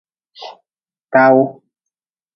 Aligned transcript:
Tawu. 1.11 1.43